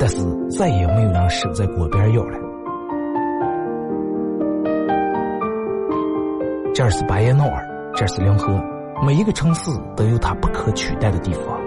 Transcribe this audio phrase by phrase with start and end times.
[0.00, 0.16] 但是
[0.48, 2.38] 再也没有人守在锅边要了。
[6.74, 7.62] 这儿是巴彦淖尔，
[7.94, 8.58] 这儿是临河，
[9.06, 11.60] 每一个城市都有它不可取代的地方。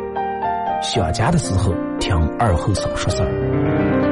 [0.81, 4.02] 想家的时候，听二后生说事儿。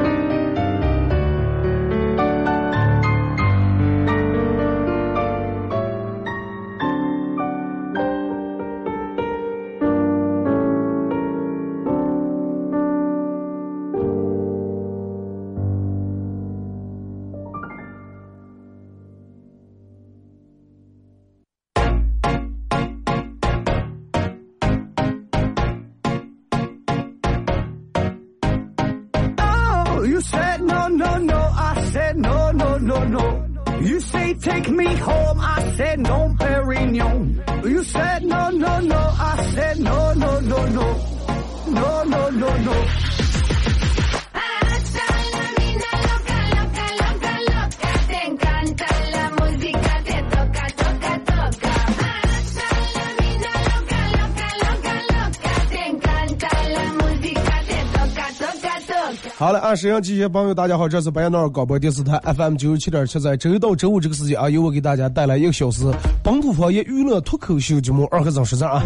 [59.42, 65.82] 好了，啊，沈阳机械朋友，大家好，这是白彦淖尔广播电视台 FM 九十七点七，在周一到周五这个时间啊，由我给大家带来一个小时
[66.22, 68.84] 本土方言娱乐脱口秀节目《二和尚说事儿》啊。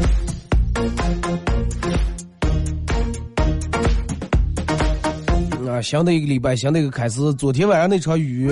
[5.68, 7.34] 啊，新的一个礼拜，新的一个开始。
[7.34, 8.50] 昨天晚上那场雨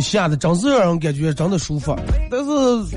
[0.00, 1.96] 下的真是让人感觉真的舒服，
[2.30, 2.96] 但是，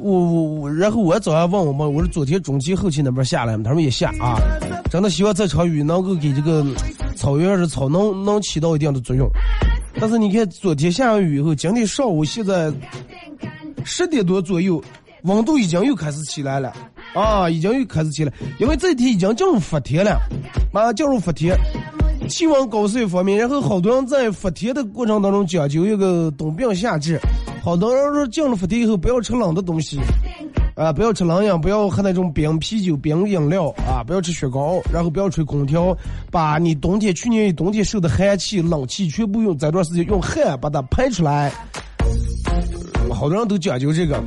[0.00, 3.56] 我我我，然后我早上问我们，我说昨天中期后期那边下来？
[3.58, 4.38] 他们也下啊。
[4.90, 6.64] 真的希望这场雨能够给这个
[7.14, 9.28] 草原上的草能能起到一定的作用。
[10.00, 12.72] 但是你看，昨天下完雨以后，今天上午现在
[13.84, 14.82] 十点多左右，
[15.22, 16.72] 温度已经又开始起来了
[17.14, 20.18] 啊，已经又开始起来，因为这天已经进入伏天了，
[20.72, 21.56] 马上进入伏天，
[22.28, 27.18] 气温高是一方面，然后好多人在伏天的过程当中讲究一个冬病夏治，
[27.62, 29.98] 好多人说进了伏天以后不要吃冷的东西。
[30.76, 34.02] 啊，不要吃冷饮，不要喝那种冰啤酒、冰饮料啊！
[34.06, 35.94] 不要吃雪糕，然后不要吹空调，
[36.30, 41.52] 把你冬天去年冬天受的寒气、冷气全部用这段时间用汗把它排出来。
[43.10, 44.18] 好多人都讲究这个，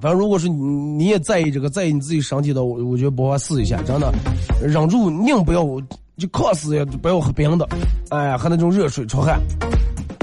[0.00, 0.62] 反正如果是你
[0.96, 4.12] 你也在意这个，在意你自己身体的，我我觉得不妨试一下，真的，
[4.62, 5.64] 忍住宁不要
[6.16, 7.68] 就渴死也不要喝冰的，
[8.10, 9.40] 哎，喝那种热水出汗，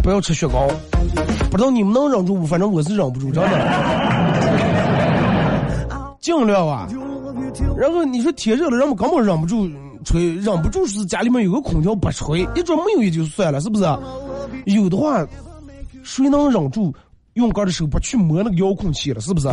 [0.04, 0.68] 不要吃雪糕。
[1.52, 2.46] 不知道你们能忍住不？
[2.46, 3.50] 反正我是忍不住，真的。
[6.20, 6.88] 尽量啊，
[7.78, 9.70] 然后你说天热了，人们根本忍不住
[10.04, 13.84] 吹，忍不住是家里面有个空调不吹，一准没有也就算了，是不是？
[14.66, 15.26] 有的话，
[16.04, 16.94] 谁能忍住
[17.36, 19.20] 用杆的手不去摸那个遥控器了？
[19.20, 19.50] 是不是？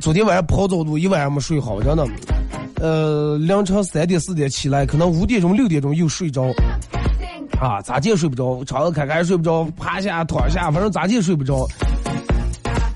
[0.00, 2.04] 昨天晚上跑早读，一晚上没睡好，真的。
[2.80, 6.42] 呃，凌晨三点四点起来，可能五点钟六点钟又睡着。
[7.60, 11.64] 啊，咋地睡不着，敞着开开睡不着，趴下躺下，反正咋地睡不着。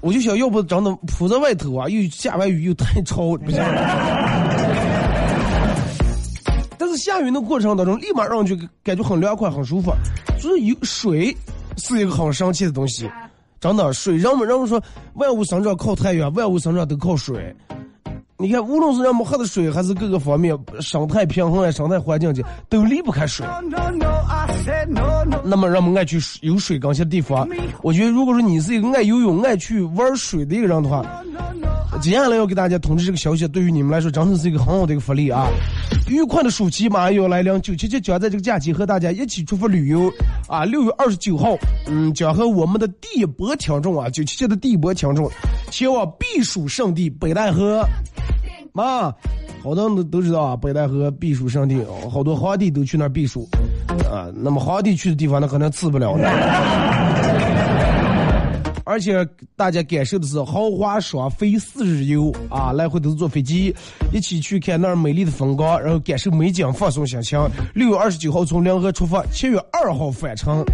[0.01, 3.63] 我就想要不真的铺在外头啊，又下完雨又太潮，不行。
[6.77, 9.93] 但是下雨的过程当中，立马让就感觉很凉快、很舒服。
[10.41, 11.37] 就是有水
[11.77, 13.11] 是一个很神奇的东西，
[13.61, 14.83] 真的水，人们人们说
[15.15, 17.55] 万物生长靠太阳，万物生长都靠水。
[18.39, 23.47] 你看，无论是人们喝的水，还是各个方面生态平衡啊、生态环境的，都离不开水。
[25.45, 27.49] 那么，人们爱去有水缸些地方，
[27.83, 31.05] 我觉得，如果说你是一个爱游泳、爱去玩水的一个人的话，
[32.01, 35.47] 接下来要给大家通知这个消息，对于你们来说，真的是一个很好的一个福利啊！
[36.09, 40.13] 愉快的暑期马上要来临，九七七将在这个假期和大家一起出发旅游
[40.49, 40.65] 啊！
[40.65, 41.57] 六月二十九号，
[41.87, 45.31] 嗯，将和我们的第一波听众啊，九七七的第一波听众
[45.71, 47.85] 前往避暑胜地北戴河。
[48.73, 49.03] 妈，
[49.63, 51.77] 好多人都都知道啊，北戴河避暑胜地，
[52.11, 53.49] 好多皇帝都去那儿避暑，
[54.11, 56.17] 啊，那么皇帝去的地方，那可能去不了。
[58.85, 59.27] 而且
[59.57, 63.75] 大家感受的是豪华双飞四日游啊，来回都是坐飞机，
[64.13, 67.39] 一起去看那儿美丽的风光，然后感受美景，放松心情。
[67.75, 70.65] 六月二十九号从梁河出发，七月二号返程，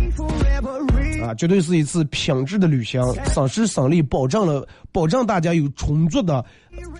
[1.23, 3.03] 啊，绝对是一次品质的旅行，
[3.35, 6.45] 省时省力，保证了保证大家有充足的。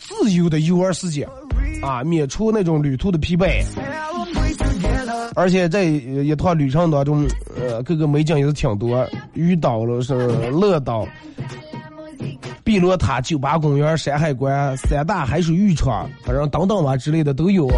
[0.01, 1.29] 自由的游玩时间，
[1.83, 3.63] 啊，免除那种旅途的疲惫，
[5.35, 7.27] 而且在一趟旅程当中，
[7.57, 10.15] 呃，各个美景也是挺多，鱼岛了是
[10.51, 11.07] 乐岛、
[12.65, 17.69] 碧螺塔、酒吧公园、山海关、三大海水浴场，反正等等吧之类的都有，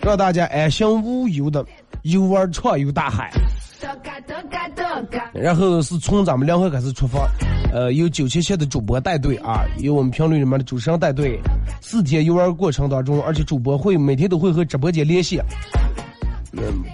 [0.00, 1.64] 让大家安心无忧的
[2.02, 3.30] 游玩畅游大海。
[5.32, 7.28] 然后是从咱们两河开始出发，
[7.72, 11.38] 呃，有九七七的主播带队啊，有我们评论里面的主持人带队，
[11.80, 15.38] 四天游玩过程当中，而且主播会每天都会和直播间联系，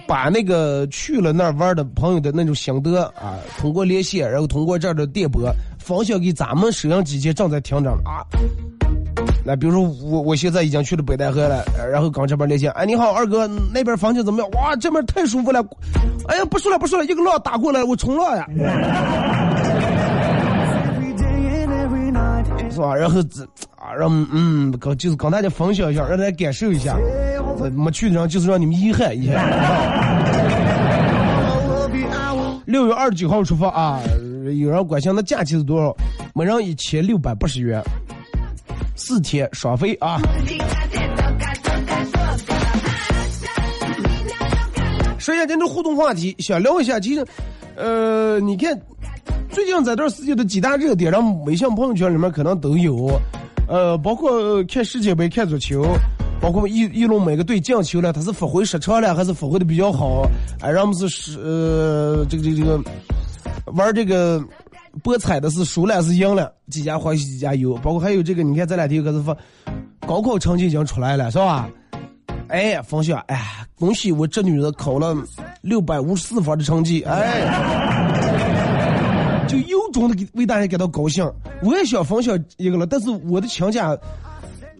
[0.07, 5.41] 把那个去了那儿玩的朋友的那种心得啊，通过连线，然后通过这儿的电波
[5.77, 8.23] 分享给咱们摄像机前正在听着啊。
[9.45, 14.49] 那比如说我我现在已经去了北戴河了，然后刚这边连线，哎你好二哥，那边风景怎么样？
[14.51, 15.63] 哇，这边太舒服了！
[16.27, 18.47] 哎呀，不说了不说了，一个浪打过来，我冲浪呀，
[22.73, 22.95] 是吧？
[22.95, 23.43] 然后这
[23.75, 26.97] 啊让嗯刚就是跟大家分享一下，让大家感受一下，
[27.71, 29.33] 没去的人就是让你们遗憾一下。
[32.65, 34.01] 六月二十九号出发啊，
[34.59, 35.95] 有人关心那假期是多少？
[36.33, 37.81] 每人一千六百八十元。
[38.95, 40.21] 四天双飞啊！
[45.17, 47.25] 说一下今天互动话题，想聊一下，其实，
[47.75, 48.79] 呃，你看，
[49.53, 53.11] 最近这段时间的几大热点，让微信朋友圈里面可能都有，
[53.67, 55.85] 呃，包括看世界杯、看足球，
[56.41, 60.23] 包括一一龙每个队进球了，他是发挥失常了，还是发挥的比较好？
[60.61, 62.83] 哎，让我们是是呃，这个这个这个
[63.73, 64.43] 玩这个。
[65.01, 67.73] 博彩的是输了是赢了，几家欢喜几家忧。
[67.81, 69.35] 包括还有这个，你看这两天可是说，
[70.05, 71.67] 高考成绩已经出来了，是吧？
[72.47, 75.15] 哎，分享，哎，恭喜我这女的考了
[75.61, 78.12] 六百五十四分的成绩，哎，
[79.53, 81.23] 就由衷的给为大家感到高兴。
[81.61, 83.95] 我也想分享一个了，但是我的亲家，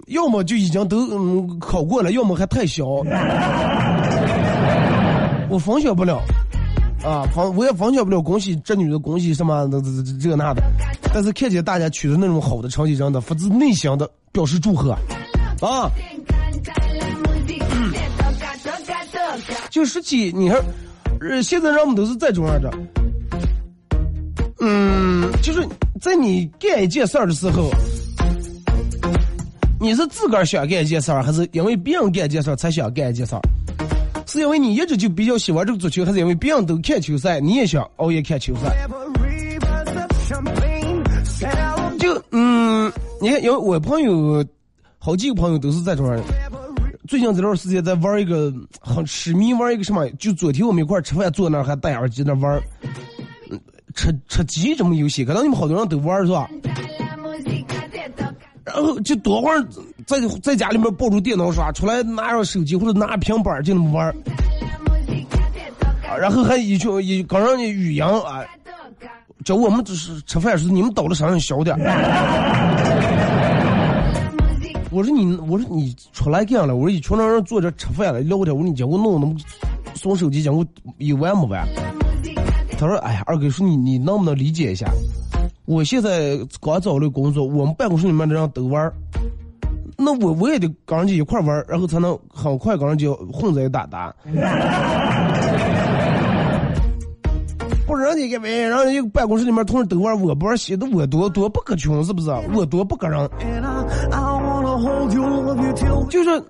[0.08, 2.86] 要么就已经都嗯考过了，要么还太小，
[5.50, 6.20] 我分享不了。
[7.04, 10.64] 啊，分我也分享不了恭喜这女的恭喜什么的这这这那的，
[11.14, 14.98] 但是看见大家取得那种好的成绩，真的发自内心的表示祝贺，
[15.62, 15.92] 啊！
[19.70, 20.58] 就十七，你看，
[21.20, 22.72] 呃，现在人们都是这种样的，
[24.66, 25.68] 嗯，就是
[26.00, 27.70] 在你干一件事儿的时候，
[29.78, 33.42] 你是自个儿想干一件事儿，还是因为别人干一件事儿才想干一件事儿？
[34.26, 38.88] 是因为你一直就比较喜欢这个足球，还是因为别人都看球赛，你也想熬夜看球赛？
[42.00, 42.90] 就嗯，
[43.22, 44.44] 你看，因为我朋友
[44.98, 46.24] 好几个朋友都是这种人。
[47.06, 50.10] 最近这段时间在玩一个很痴迷，玩一个什么？
[50.12, 52.64] 就昨天我们一块吃饭，坐那还戴耳机那玩，
[53.94, 56.50] 吃吃鸡这么游戏，可能你们好多人都玩是吧？
[58.66, 59.64] 然后就多会儿
[60.06, 64.16] 在在家里面抱住电脑耍，出来拿上手机或者拿平板就那么玩儿，
[66.20, 68.44] 然后还一群一刚让你语音啊，
[69.44, 71.78] 叫我们就是吃饭时你们倒的声音小点
[74.90, 79.36] 我说你我说你出来干了，我说一群人坐着吃饭了聊天，我说你叫我弄那么
[79.94, 80.66] 送手机，叫我
[80.98, 81.68] 有完没完？
[82.78, 84.88] 他说哎呀，二哥说你你能不能理解一下？
[85.66, 88.94] 我现在刚找了工作，我们办公室里面的人都玩儿
[89.98, 94.14] 那我我也得跟人家一块玩儿然后才能很快跟人家混在打打。
[97.86, 102.32] 不是人家给没，然后一个办公室里面同事都玩我波，写的我多多不可穷，是不是？
[102.54, 103.30] 我多不可人。
[106.10, 106.44] 就是，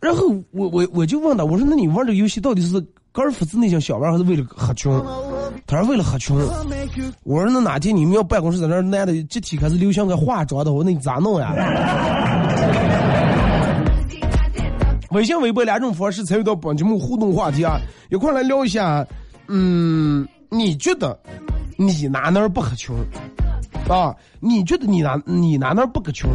[0.00, 2.84] 然后我我我就问他，我说那你玩这游戏到底是
[3.14, 5.00] 高尔夫是那些小玩，还是为了喝穷？
[5.68, 6.36] 他说为了喝穷。
[7.22, 11.54] 我说那哪天你们要办公室在那男的集体开始流行个化妆的，我那你咋弄呀？
[15.12, 17.78] 微信、微博两种方式参与到本节目互动话题啊，
[18.10, 19.06] 一块来聊一下。
[19.46, 21.16] 嗯，你觉得
[21.76, 22.96] 你哪哪不可穷
[23.88, 24.12] 啊？
[24.40, 26.28] 你觉得你哪你哪哪不可穷？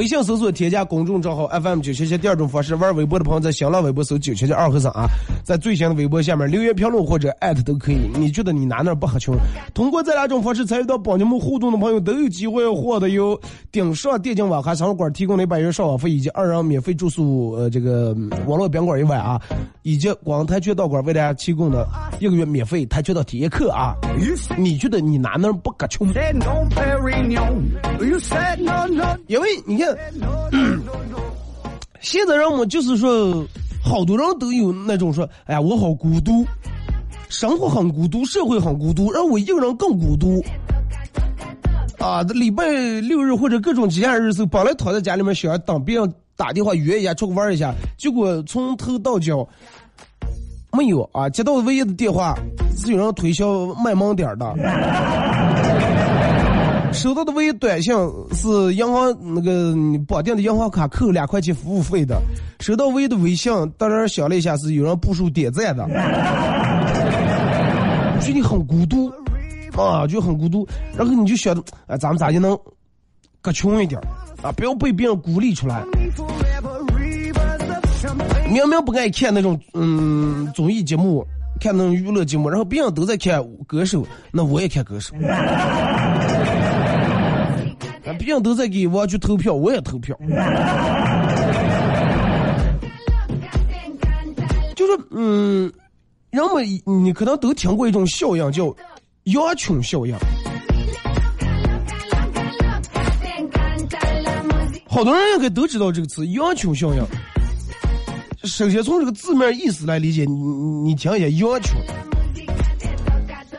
[0.00, 5.04] 微信搜索添加公众账号 FM 九七七，第二种方式玩微博的朋友在新浪微博搜九七七二和三啊，
[5.44, 7.98] 在最新的微博下面留言评论或者艾特都可以。
[8.14, 9.34] 你觉得你哪哪不合群？
[9.74, 13.38] 通过这两种方式参与到帮节目互动的朋友都有机会获得由
[13.70, 18.16] 顶上电竞网咖餐馆提供的百元上网费以及二人免费住宿呃这个
[18.46, 19.38] 网络宾馆一晚啊，
[19.82, 21.86] 以及广泰拳道馆为大家提供的
[22.20, 23.94] 一个月免费跆拳道体验课啊。
[24.56, 26.10] 你觉得你哪哪不合群？
[29.26, 29.89] 因为你。
[32.00, 33.44] 现在人们就是说，
[33.82, 36.44] 好多人都有那种说，哎呀，我好孤独，
[37.28, 40.42] 生活很孤独，社会很孤独，让我一个人更孤独。
[41.98, 42.64] 啊，礼拜
[43.02, 49.46] 六日或者各种节假日时候，本来躺在家里面想等别人打电话约一下出去玩一下，结果从头到脚
[50.72, 52.34] 没有啊，接到唯一的电话
[52.78, 54.54] 是有人推销卖萌点的。
[56.92, 57.94] 收到的微短信
[58.32, 59.74] 是银行那个
[60.06, 62.20] 绑定的银行卡扣两块钱服务费的，
[62.58, 65.86] 收到微的微信，当然想了一下是有人步数点赞的，
[68.20, 69.10] 觉得很孤独
[69.80, 70.66] 啊，就很孤独，
[70.96, 72.58] 然后你就想着，哎，咱们咋就能
[73.40, 74.00] 更穷一点
[74.42, 74.52] 啊？
[74.52, 75.82] 不要被别人孤立出来。
[78.50, 81.24] 明明不爱看那种嗯综艺节目，
[81.60, 85.14] 看那种娱乐节目，然后别人都在看歌手，那我也看歌手。
[88.18, 90.16] 别人都在给我去投票，我也投票。
[94.74, 95.70] 就是嗯，
[96.30, 96.64] 人们
[97.04, 98.74] 你可能都听过一种效应，叫
[99.24, 100.16] 羊群效应。
[104.88, 107.04] 好多人应该都知道这个词“羊群效应”。
[108.44, 110.34] 首先从这个字面意思来理解，你
[110.82, 111.76] 你听一下“羊群”，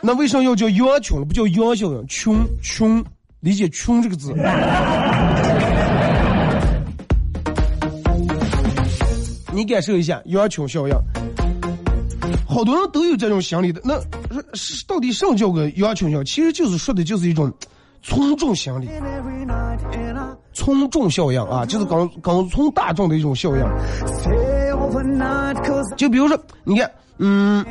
[0.02, 1.24] 那为什么要叫羊群？
[1.26, 3.06] 不叫羊效应，群群。
[3.42, 4.34] 理解“穷”这个字，
[9.52, 10.94] 你感受一下“羊群效应”。
[12.48, 14.00] 好多人都有这种心理的，那
[14.54, 16.24] 是到底什么叫个“羊群效”？
[16.26, 17.52] 其实就是说的就是一种
[18.04, 18.88] 从众心理，
[20.54, 23.64] 从众效应啊，就是刚刚从大众的一种效应。
[25.98, 27.66] 就比如说，你看，嗯，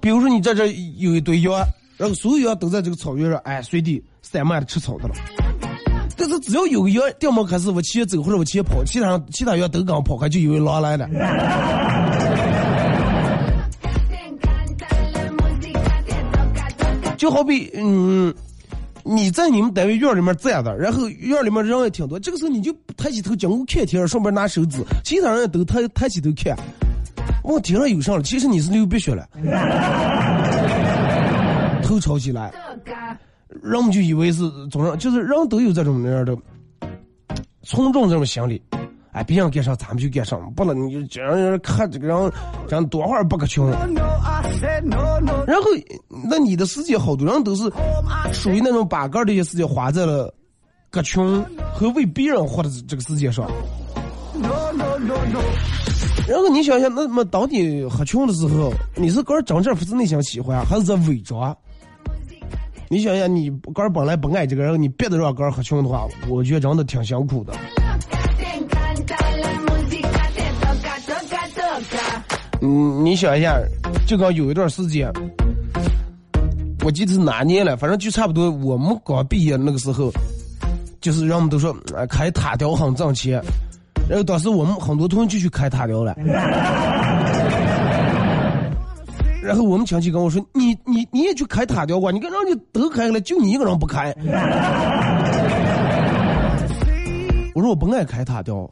[0.00, 1.52] 比如说你在这有一堆羊。
[2.00, 5.14] 然后所有羊都在这个草原上，哎，随地散漫的吃草的了。
[6.16, 11.06] 但是只要有个羊掉毛开始往前走或者往前跑，其他其他羊都刚跑开，就以为狼来了。
[17.18, 18.34] 就好比，嗯，
[19.04, 26.56] 你在你们单位院里面站着，然后院里面人也挺多，这个时候你就抬起头经过看天，上边拿手指，其他人都抬抬起头看，
[27.44, 29.28] 我天上有上了，其实你是流鼻血了。
[31.90, 32.52] 头吵起来，
[33.62, 36.36] 人们就以为是总让，就是人都有这种那样的
[37.64, 38.62] 从众这种心理，
[39.10, 42.32] 哎，别人干啥咱们就干啥，不能你就让人看这个人，
[42.68, 43.68] 这样多会儿不可穷。
[43.68, 45.64] 然后，
[46.28, 47.64] 那你的世界好多人都是
[48.32, 50.32] 属于那种把个这些世界花在了
[50.90, 51.44] 个穷
[51.74, 53.50] 和为别人活的这个世界上。
[56.28, 61.56] 然后你想想，那么当你喝穷的时候，你是个人真正发自内心喜欢，还是在伪装？
[62.92, 67.52] 你想想，你哥本来不爱这个人，你别的让哥喝穷的话，我觉得真的挺辛苦的。
[72.60, 73.56] 嗯，你想一下，
[74.08, 75.08] 就刚有一段时间，
[76.84, 80.10] 我记得是哪年了，反正就差不多我们刚毕业那个时候，
[81.00, 81.72] 就是人们都说
[82.08, 83.40] 开塔吊很挣钱，
[84.08, 86.16] 然后当时我们很多同学就去开塔吊了。
[89.50, 94.14] 然后我们亲戚跟我说：“你你你也去开塔吊吧，你看让你都开了，就你一个人不开。
[97.52, 98.70] ”我说我不爱开塔吊，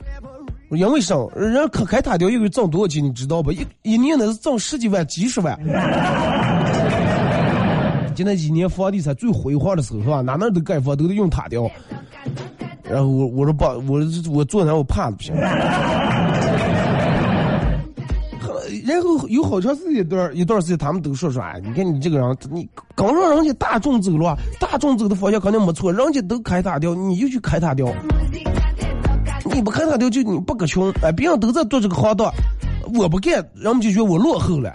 [0.71, 1.17] 因为啥？
[1.35, 3.51] 人开开塔吊一个月挣多少钱，你知道不？
[3.51, 5.59] 一一年那是挣十几万、几十万。
[8.15, 10.21] 现在几年房地产最辉煌的时候是吧？
[10.21, 11.69] 哪哪都盖房都得用塔吊。
[12.89, 15.35] 然后我我说爸，我我坐那我怕的不行。
[18.89, 27.87] 然后有好长时间一段一段时间，他们都说说，哎，你看你这个人，你刚让人家大众走了，大众走的方向肯定没错，人家都开塔吊，你就去开塔吊。
[29.45, 30.91] 你不开塔吊，就你不够穷。
[31.03, 32.33] 哎，别人都在做这个行当，
[32.95, 34.73] 我不干，人们就觉得我落后了，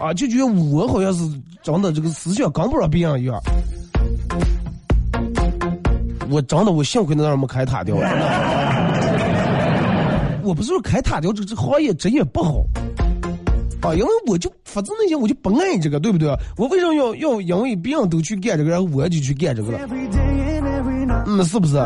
[0.00, 1.22] 啊，就觉得我好像是
[1.62, 3.40] 真的这个思想跟不上别人一样。
[6.28, 7.94] 我真的，我幸亏那让没开塔吊。
[10.42, 12.64] 我不是说开塔吊这这行业职业不好
[13.82, 16.28] 啊，因为我就发自内心我就不爱这个，对不对？
[16.56, 19.78] 我为什么要要因为别人都去干这个，然后我就去干这个了？
[21.26, 21.78] 嗯，是不是？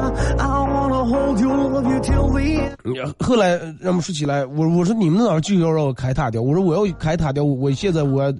[3.18, 8.32] 后来人们说起来，我我说你们那儿就要让我开塔吊，我说我要开塔吊，我现在我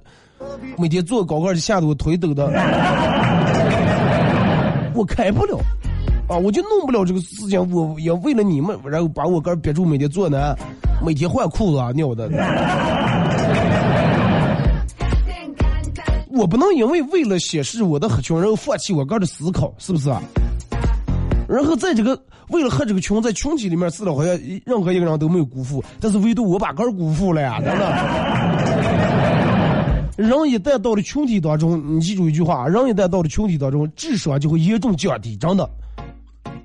[0.77, 2.45] 每天坐高杆吓得我腿抖的，
[4.93, 5.57] 我开不了。
[6.27, 10.55] 啊，我就弄不了这个事情，我也为了你们，然后把我杆憋住，每天坐呢，
[11.05, 12.27] 每天换裤子啊，尿的。
[16.35, 20.09] 我不能因为为了显示我的合群，然后放弃我杆的思考，是不是？
[21.47, 27.85] 然后在这个为了和这个群，在群体里面，似的好像任何一个人都没有辜负，但是唯独我把杆辜负了呀，真的。
[30.17, 35.69] 人一旦到了群体当中，你记住一句话：人一旦到了群体当中，智商就会严重降低，真的。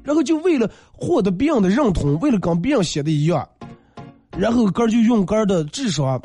[0.02, 3.46] 然后就为了获得别人的认同，为了跟别人写的一样，
[4.36, 6.20] 然后哥就用哥的智商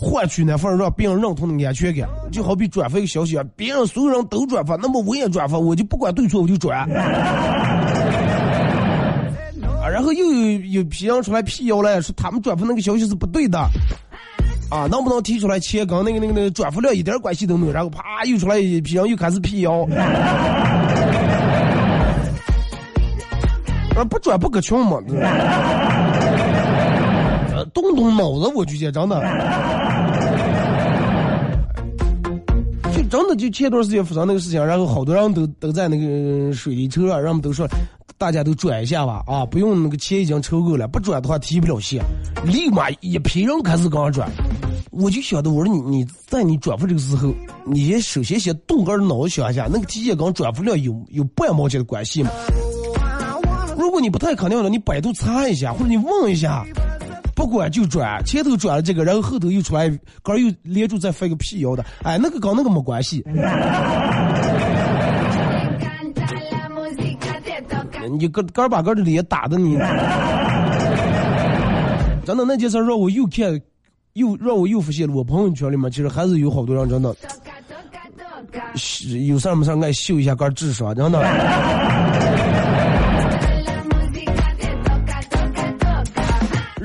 [0.00, 6.88] 换取那份让别人认同的安全感，就好比转发一个消息啊，别人所有人都转发，那么我也转发，我就不管对错，我就转。
[9.82, 13.58] 啊，然后又有有批人出来辟谣了，说他们转发那个消息是不对的，
[14.70, 19.86] 啊，能不能提出来切，跟那个那个那个转发量一点关系都没有，然后啪又出来一批人又开始辟谣。
[23.96, 25.00] 啊不转不可穷嘛，
[27.82, 29.20] 动动脑子，我就觉真的，
[32.94, 37.66] 就真的就前段时间发生那个事情，然后好多人都都在那个水里抽啊，人们都说
[38.16, 42.02] 大家都转一下吧，啊，不用那个钱已经抽够了，不转的话提不了现，
[42.44, 44.28] 立马一批人开始刚转，
[44.90, 47.32] 我就晓得我说你你在你转发这个时候，
[47.64, 52.30] 你首先先动个脑想一下，那个提现跟转发量有有半毛钱的关系吗？
[53.78, 56.66] 如果你不太肯定了，你百度查一下，或者你问一下，
[57.38, 59.88] 不管就转，前头转了这个，然后后头又出来，
[60.24, 63.24] 杆又连住再发一个辟谣的，哎，那个跟那个没关系。
[68.10, 69.78] 你杆杆把杆的脸打的你，
[72.26, 73.60] 真的那件事让我又看，
[74.14, 77.14] 又让我又发现了，我朋友圈里面其实还是有好多人真的，
[79.28, 82.17] 有事没事爱秀一下杆智商，真的。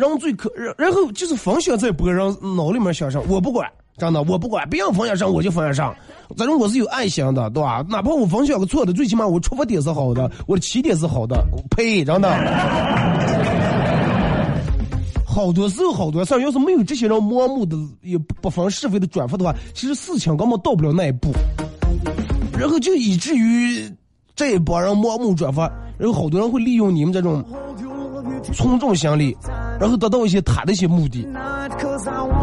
[0.08, 5.96] 人最可，然后就是分享在别人脑里面想上，我不管，真的我不管，别人分享上我就分享上，
[6.38, 7.86] 反正我是有爱心的，对吧？
[7.90, 11.36] 哪怕我分享个错的，最起码我出发点是好的，我的起点是好的。
[11.76, 12.30] 呸，真的。
[15.26, 21.32] 好多时候好多事，要是没有这些人盲目的也不分是非的转发的话，其实事情根本到不了那一步。
[22.56, 23.92] 然后就以至于
[24.36, 27.44] 这一帮人盲目转发，然后好多人会利用你们这种
[28.52, 29.36] 从众心理。
[29.80, 31.28] 然后得到一些他的一些目的，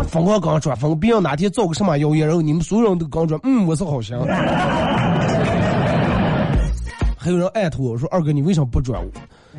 [0.08, 4.16] 疯狂刚转，疯别人哪天造个什么谣言，然后你们所有人都刚转，嗯，我是好心。
[7.16, 9.06] 还有人艾特我说二哥，你为什么不转我？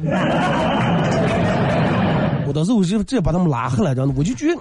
[2.47, 4.55] 我当时我就直接把他们拉黑了，这样子我就觉得，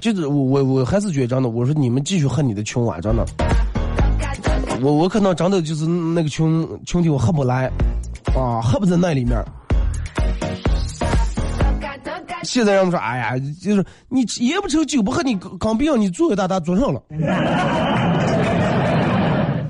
[0.00, 3.24] 就是我我我还是觉得真的，我说你们继续恨你的穷啊，真的。
[4.82, 7.70] 我我可能真的就是那个群群体，我合不来，
[8.34, 9.36] 啊，合不在那里面。
[12.42, 17.02] 现在人们说，哎呀，就是你烟不抽酒不喝，你刚别让你坐大大坐上了。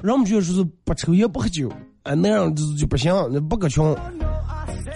[0.02, 1.68] 人们觉得说是不抽烟不喝酒，
[2.04, 3.84] 哎，那样就就不行，那不够群。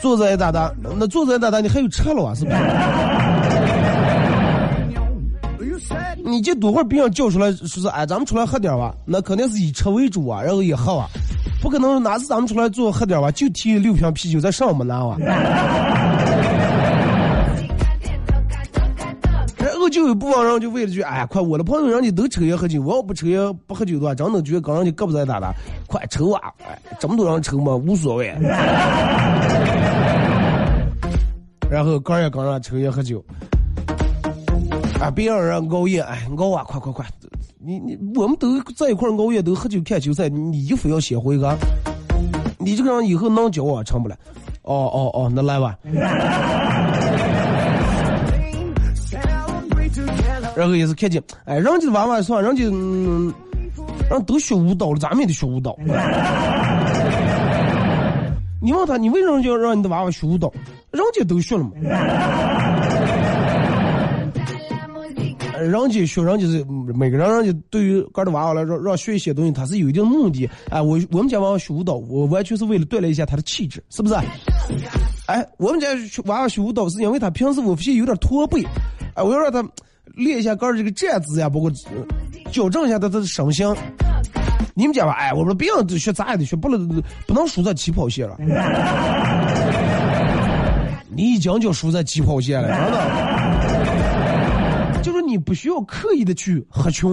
[0.01, 2.35] 坐在大大，那坐在大大，你还有车了啊？
[2.35, 2.57] 是不是？
[6.27, 11.07] 你这多会儿别人叫出来说是哎，咱们出来喝点吧，那肯定是以吃为主啊，然后也喝啊，
[11.61, 15.19] 不可能哪次咱们出来做喝点吧，就提六瓶啤酒在上面拿啊。
[19.59, 25.53] 然后就有部分人就为了句哎呀，快我的朋友人家都抽烟喝酒，我要不抽烟不喝酒的话，真的觉得跟人家胳膊在打打，
[25.87, 26.41] 快抽啊！
[26.67, 28.35] 哎，这么多人抽嘛，无所谓。
[31.71, 33.23] 然后刚也跟人抽烟喝酒。
[35.01, 35.11] 啊！
[35.11, 36.65] 别让人熬夜，哎，熬啊！
[36.65, 37.05] 快快快！
[37.59, 41.57] 你你我们都在一块熬夜，都喝酒看球赛，你就非要先回个？
[42.59, 44.17] 你这个人以后能教我成不了？
[44.63, 45.77] 哦哦哦，那来吧。
[50.57, 53.35] 然后也是看见，哎，人家的娃娃算，人家嗯，
[54.09, 55.77] 人都学舞蹈了，咱们也得学舞蹈。
[58.63, 60.51] 你问他，你为什么要让你的娃娃学舞蹈？
[60.91, 61.73] 人家都学了嘛。
[65.71, 70.49] 人家学，人家是每个人，人家对于个的娃娃来说，让学一些东西，他是有一定目的。
[70.71, 74.15] 哎，我我们家娃娃学舞蹈，我完全是为了锻炼一下他的气质，是不是？
[75.27, 75.89] 哎，我们家
[76.27, 78.63] 娃娃学舞蹈是因为他平时我发现有点驼背，
[79.15, 79.65] 哎，我要让他
[80.15, 81.71] 练一下个这个站姿呀，包括
[82.53, 83.75] 矫正一下他的身形。
[84.77, 86.89] 你们家吧，哎，我说别样学咋也得学，不能
[87.27, 88.37] 不能输在起跑线了。
[91.17, 93.34] 你已经就输在起跑线了，真的。
[95.35, 97.11] 你不需要刻意的去合群，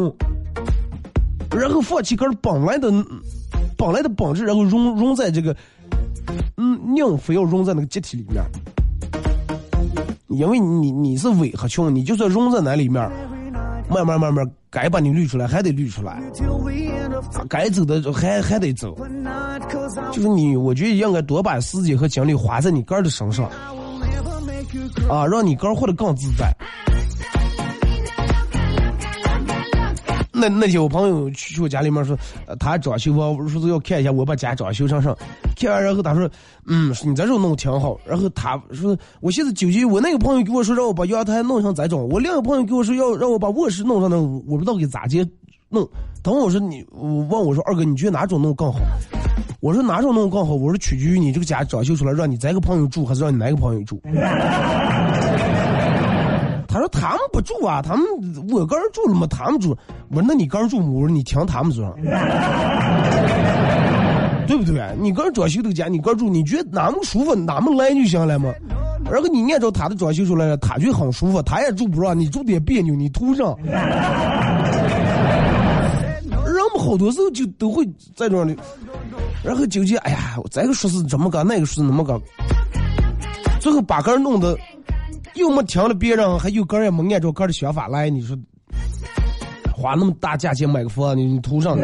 [1.50, 2.92] 然后放弃个本来的
[3.76, 5.56] 本来的本质，然后融融在这个，
[6.58, 8.44] 嗯，硬非要融在那个集体里面。
[10.28, 13.12] 因为你你是伪合群，你就算融在那里面。
[13.90, 16.22] 慢慢慢慢，该把你滤出来还得滤出来，
[17.50, 18.96] 该走的还还得走。
[20.12, 23.50] 就是你，我觉得应该多把时间和精力花在你个儿的身上，
[25.10, 26.56] 啊，让你个儿活得更自在。
[30.42, 32.18] 那那天我朋友去我家里面说，
[32.60, 35.16] 他装修我说是要看一下我把家装修上上，
[35.56, 36.28] 看完然后他说，
[36.66, 37.96] 嗯，你这时候弄挺好。
[38.04, 45.24] 然后他说，我现在纠结，我那个朋友给我说让我把阳台弄上再装，我另一个朋友给我说要让我把卧室弄上那，我不知道给咋接
[45.70, 45.88] 弄。
[46.24, 48.80] 等我说你，我问我说二哥，你觉得哪种弄更好？
[49.60, 50.56] 我说哪种弄更好？
[50.56, 54.02] 我说取决于你这个家装修出来，让你咱个朋友住还是让你哪个朋友住。
[56.72, 58.06] 他说他们不住啊，他们
[58.50, 59.78] 我个人住了嘛，他们住。
[60.10, 61.94] 我说那你个人住，我说你听他们说，
[64.48, 64.82] 对不对？
[64.98, 68.54] 你个人装修都家，你个人住，你觉得哪么舒服，哪么来就行了嘛。
[69.12, 73.54] 然后你按照他的装修出来了，他觉得很舒服，他也住不上，你住的也别扭，你图上。
[76.46, 78.56] 人们好多时候就都会在这里，
[79.44, 82.18] 然后纠结，哎呀，这个说是这么个，那个说是那么个，
[83.60, 84.58] 最后把个人弄得。
[85.36, 88.38] 又没听了别人，还有个人也没按照个人的想法来，你说
[89.74, 91.78] 花那么大价钱买个房，你你图上？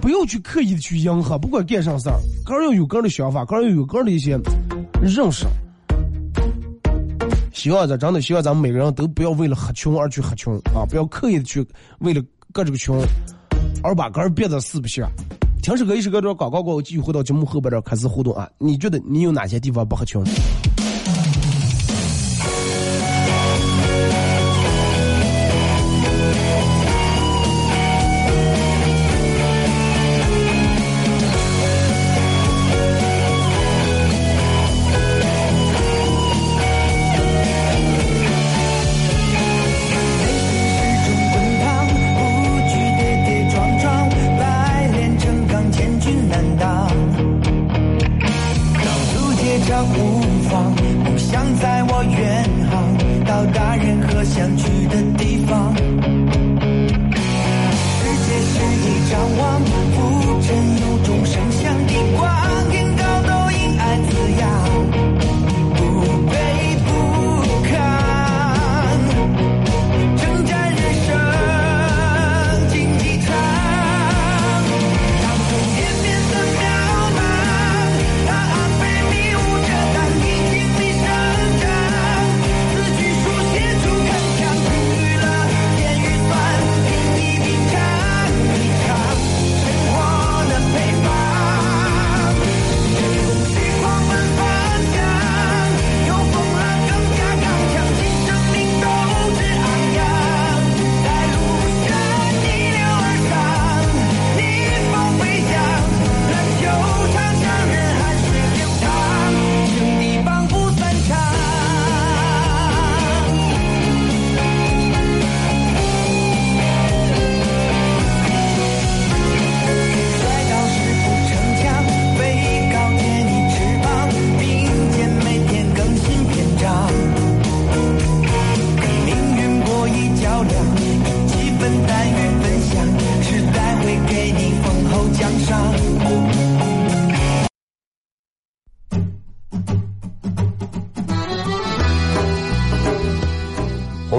[0.00, 4.38] 不要去刻意的去迎合，不管干啥事儿，个人要有个人的想法，个人要有个人的一些
[5.02, 5.46] 认识。
[7.52, 10.86] 希望咱真的希望咱们每个人都不要为了合群而去合群啊！
[10.88, 11.66] 不要刻意的去
[11.98, 12.94] 为了个这个群
[13.82, 15.10] 而把个人变得四不像。
[15.60, 18.48] 听首歌，一首歌，这广告过后，继续回到节目后边这开始互动啊！
[18.58, 20.22] 你觉得你有哪些地方不合群？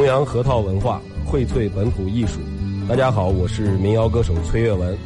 [0.10, 2.40] 扬核桃文化，荟萃本土艺术。
[2.88, 4.98] 大家好，我是民谣歌手崔月文，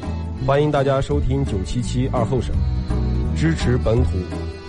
[0.47, 2.55] 欢迎大家收听九七七二后生。
[3.35, 4.11] 支持本土，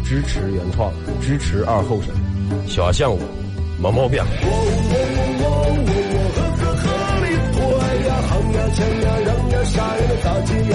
[0.05, 2.13] 支持原创，支持二后生，
[2.67, 3.21] 小项我
[3.81, 4.21] 没毛病。
[4.21, 4.27] 哎
[8.03, 10.03] 呀，行呀，抢呀，让呀，啥呀？
[10.25, 10.75] 咋接呀？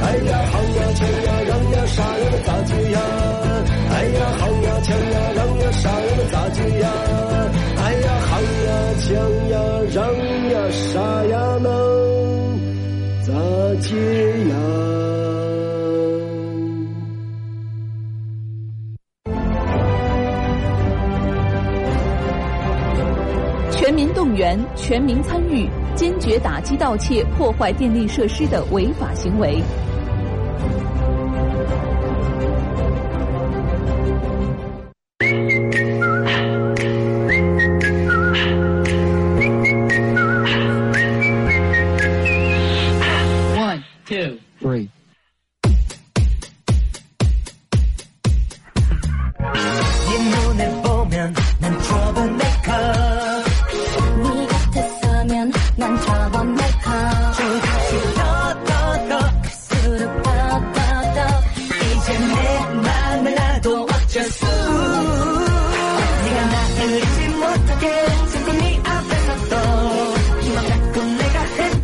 [0.00, 2.22] 哎呀，好呀，抢呀，让呀，啥呀？
[2.46, 3.00] 咋接呀？
[3.90, 6.06] 哎呀，行呀，抢呀，让呀，啥呀？
[6.30, 6.86] 咋接呀？
[9.10, 9.18] 想，
[9.48, 9.58] 呀，
[9.92, 10.06] 让
[10.50, 12.60] 呀，杀呀，能
[13.22, 13.32] 咋
[13.80, 13.96] 接
[14.48, 14.54] 呀？
[23.72, 29.60] 全民动员，全民参与，坚决打击盗窃、破坏电力设施的违法行为。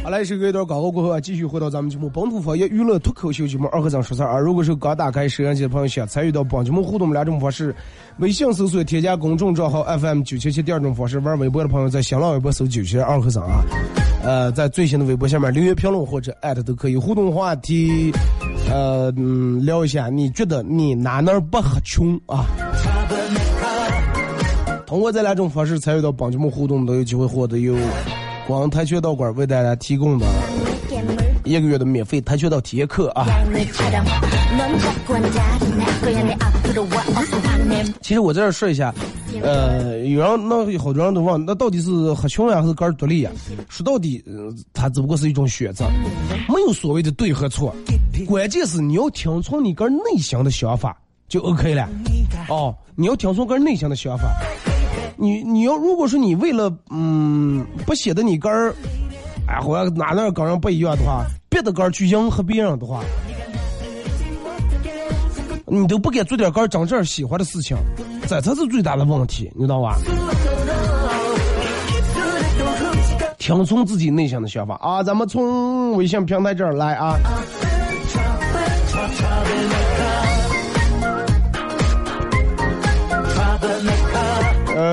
[0.02, 4.38] 好来，是隔一段广告过后啊，继续回到咱们节目《本土方言娱乐脱口秀》节目二和尚说事儿啊。
[4.38, 7.74] 如果是刚打开摄像机的朋友，想参与到帮节目互动，两种方式：
[8.18, 13.64] 微信搜索添加公众账号 FM 九七七；第二种方式，玩微博的朋友在新浪微博搜九七二和尚啊。
[14.22, 18.12] 呃，在最新的微博下面留言评论或者艾特都可以互动话题。
[18.70, 22.46] 呃，嗯，聊一下你觉得你哪哪不合群啊？
[24.86, 27.76] 通过这两种方式参与到帮节目互动，都有机会获得由。
[28.46, 30.24] 光跆拳道馆为大家提供的
[31.42, 33.26] 一个月的免费跆拳道体验课啊！
[38.00, 38.94] 其实我在这说一下，
[39.42, 43.32] 呃，有人那好多人都问，那到底是合群呀，还是个人独立呀？
[43.68, 44.24] 说到底，
[44.72, 45.86] 它只不过是一种选择，
[46.48, 47.74] 没有所谓的对和错，
[48.28, 50.96] 关键是你要听从你个人内心的想法
[51.28, 51.88] 就 OK 了。
[52.48, 54.28] 哦，你要听从个人内心的想法。
[55.16, 58.74] 你你要如果说你为了嗯不显得你跟儿，
[59.48, 63.02] 哎或者哪哪跟人不一样的话，别的跟儿去迎合别人的话，
[65.66, 67.76] 你都不敢做点跟儿真正喜欢的事情，
[68.28, 69.96] 这才是最大的问题，你知道吧？
[73.38, 75.02] 听从自己内心的想法啊！
[75.04, 77.16] 咱们从微信平台这儿来啊。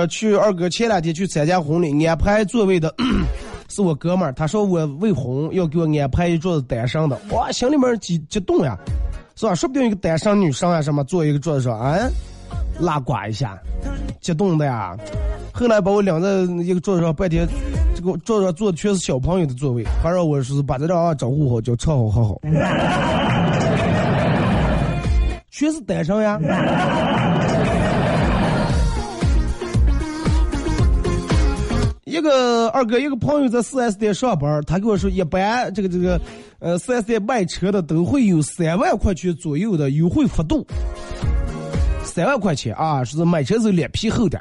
[0.07, 2.93] 去二哥前两天去参加婚礼，安排座位的
[3.69, 4.33] 是我哥们儿。
[4.33, 7.19] 他说我未婚，要给我安排一桌子单身的。
[7.31, 8.77] 哇，心里面激激动呀，
[9.35, 9.55] 是吧？
[9.55, 11.97] 说不定一个单身女生啊，什么坐一个桌子上，啊，
[12.79, 13.57] 拉呱一下，
[14.21, 14.95] 激动的呀。
[15.51, 16.29] 后来把我领在
[16.63, 17.47] 一个桌子上，半天
[17.95, 22.41] 这个桌子上坐的全是小朋友的座位，还让我是把这张啊招呼好，叫吃好喝好。
[25.51, 26.39] 全是单身呀。
[32.13, 36.21] 一个二哥，一个朋友在四 S 店上班，他跟我说，一般这个这个，
[36.59, 40.63] 呃，四 S 店卖车的都会有三万块钱左右的优惠幅度。
[42.03, 44.39] 三万块钱啊，说是买车时候脸皮厚点，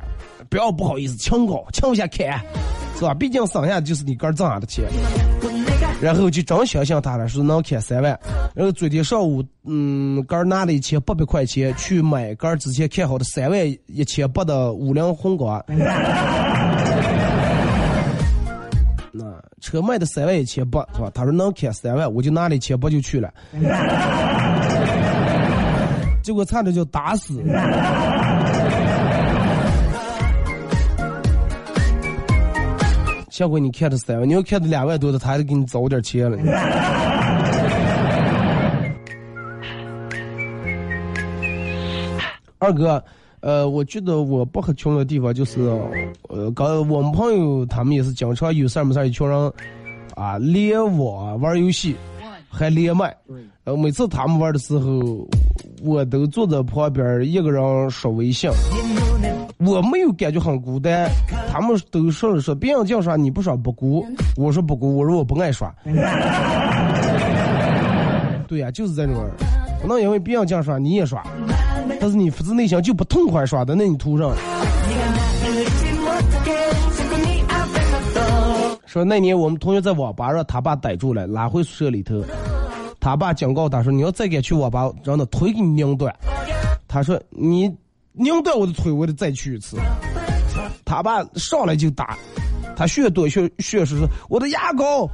[0.50, 2.38] 不要不好意思，抢高抢下看，
[2.98, 3.14] 是吧？
[3.14, 4.85] 毕竟省下就是你个挣下的钱。
[5.98, 8.18] 然后就真相信他了，说能开三万。
[8.54, 15.64] 然后昨天上午，嗯，哥拿了一千八百块钱去买哥之前看好的三万一千八的五菱宏光。
[19.62, 21.09] 车卖的三万一千八是吧？
[21.14, 23.33] 他说能开三万，我就拿了一千八就去了，
[26.20, 27.40] 结果差点就打死。
[33.31, 36.37] 下回你开的三万，你要开的两万多的，他还得给你找点钱了。
[42.59, 43.03] 二哥。
[43.42, 45.61] 呃，我觉得我不很穷的地方就是，
[46.28, 49.52] 呃，刚我们朋友他们也是经常有事没事一群人，
[50.14, 51.96] 啊，连网玩游戏，
[52.48, 53.12] 还连麦。
[53.64, 55.26] 呃，每次他们玩的时候，
[55.83, 58.48] 我都坐在旁边一个人刷微信，
[59.59, 61.11] 我没有感觉很孤单。
[61.50, 65.68] 他们都说了说，别人讲刷你不刷不孤，我说不孤，我说我不爱刷。
[68.46, 69.33] 对呀，就是这种人，
[69.81, 71.20] 不能因为别人讲刷你也刷。
[72.00, 74.35] 但是你发自内心就不痛快耍的，那你图上。
[78.87, 82.22] 说那年我们同学在网吧让他爸逮住了，拉回宿舍里头。
[83.00, 86.14] 他爸警告他说：“你要再敢去网吧，让他腿给你拧断。”
[86.87, 87.74] 他说：“你
[88.12, 89.78] 拧断我的腿，我得再去一次。”
[90.85, 92.18] 他爸上来就打，
[92.76, 95.09] 他学多学学说说我的牙膏、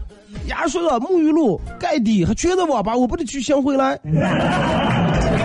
[0.49, 3.97] 牙刷、沐浴露、盖底还全在网吧，我不得去先回来。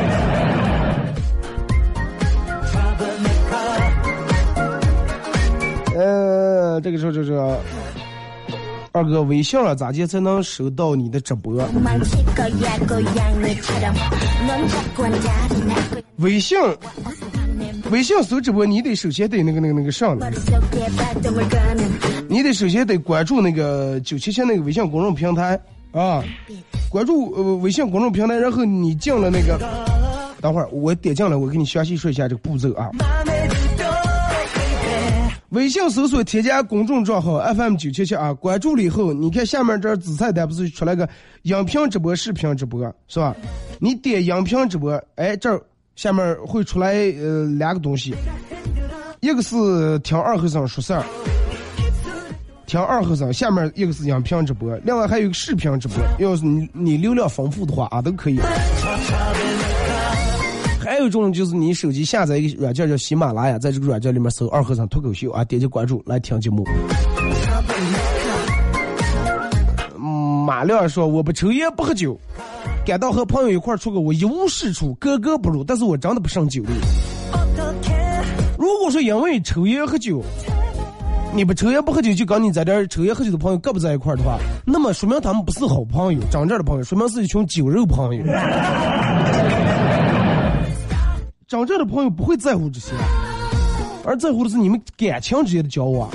[6.04, 7.34] 呃，这个时候就是
[8.92, 11.56] 二哥微信了，咋接才能收到你的直播？
[16.18, 16.58] 微信，
[17.90, 20.30] 微信搜直播，你得首先得那个那个那个上的，
[22.28, 25.58] 你得首先得关注那个九七七那个微信公众平台
[25.94, 26.22] 啊，
[26.90, 29.58] 关注呃微信公众平台，然后你进了那个，
[30.42, 32.92] 等会儿我点进来，我给你详细说一下这个步骤啊。
[35.54, 41.08] 微信搜索添加公众账号 FM 九七七啊，关注了以后，你看下面这紫菜单不是出来个
[41.44, 43.36] 音频直播、视频直播是吧？
[43.78, 45.62] 你点音频直播，哎，这儿
[45.96, 48.16] 下面会出来呃两个东西，
[49.20, 51.04] 一个是听二和尚说事儿，
[52.66, 58.40] 听二和尚，下面一个是音频直播，另外还有一个视频直播，要是你你流量丰富的话啊，都可以。
[61.04, 66.64] 还有一种就是你手机下载一个软件叫喜马拉雅，在这个软件里面搜“二和尚脱口秀”啊，点击关注来听节目。
[70.00, 72.18] 马亮说：“我不抽烟不喝酒，
[72.86, 75.62] 感到和朋友一块出去，我一无是处，格格不入。
[75.62, 76.70] 但是我真的不胜酒力。
[78.58, 80.24] 如果说因为抽烟喝酒，
[81.36, 88.24] 你不抽烟不喝酒，就跟你在这抽烟喝酒的朋友搁不在一块的话，那么说明他们不是好朋友，真正的朋友，说明是一群酒肉朋友。”
[91.54, 92.94] 真正的朋友不会在乎这些，
[94.04, 96.10] 而在乎的是你们感情之间的交往，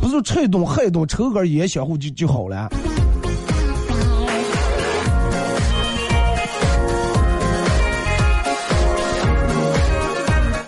[0.00, 2.70] 不是吃一顿喝一顿抽根烟相互就就好了。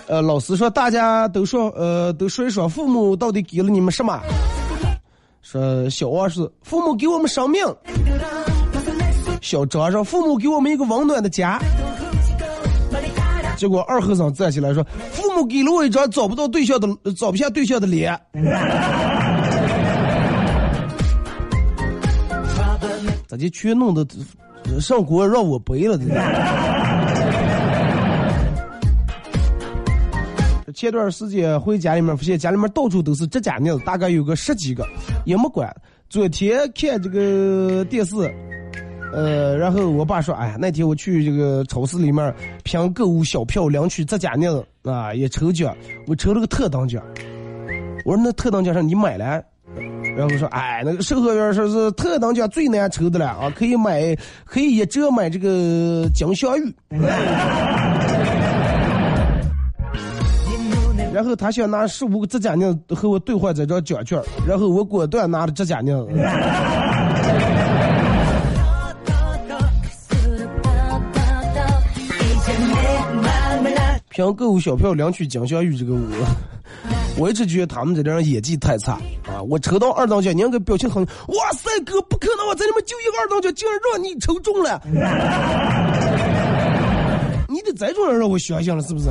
[0.07, 4.21] 呃，老师说大家都说，呃，都说一说父母到底给了你们什么？
[5.41, 7.65] 说小王是父母给我们生命，
[9.41, 11.59] 小张说父母给我们一个温暖的家。
[13.57, 18.19] 结果二和尚站起来说：“父母给了我一张找不到对象的、找不下对象的脸。
[23.27, 24.05] ”咋就全弄得
[24.79, 25.97] 上锅让我背了？
[30.73, 34.85] 前段时间回家里面，发现家里面到处都是指甲镊子，大概有个十几个，
[35.23, 35.73] 也没管。
[36.09, 38.13] 昨天看这个电视。
[39.15, 45.73] 呃，然后我爸说，哎呀，那天我去这个超市里面凭购物小票领取指甲镊子啊，也抽奖，
[46.05, 47.01] 我抽了个特等奖。
[48.03, 49.41] 我说那特等奖上你买了？
[50.17, 56.75] 然后说，哎，那个售货员说是特等奖最难抽的了啊，可以买，可以一折买这个金镶玉。
[61.13, 66.05] 然后他想拿十五个指甲镊子和我兑换这张奖券，然后我果断拿了指甲镊
[74.15, 75.99] 凭购物小票领取金镶玉这个我，
[77.19, 78.93] 我一直觉得他们这点演技太差
[79.27, 79.43] 啊！
[79.49, 84.81] 我抽到二等奖，你那个表情很，哇塞哥，不可能我，在里面就一个二等奖，竟然让你抽中了！
[87.49, 89.09] 你得再种人让我相信了，是不是？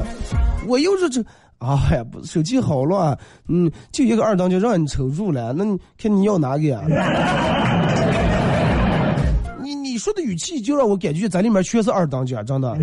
[0.66, 1.22] 我又是这，
[1.58, 3.14] 哎呀，手气好乱，
[3.48, 6.80] 嗯，就一个二等奖让你抽中了，那你看你要哪个呀？
[9.62, 12.74] 你你说的语气就让我感觉咱里面全是二等奖，真的。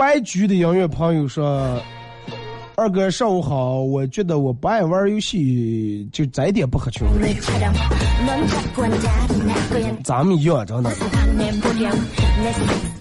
[0.00, 1.78] 白局的音乐朋友说
[2.74, 7.06] ：“二哥上午好，我觉得我不爱玩游戏，就再点不合群。
[10.02, 10.90] 咱们一样，真的。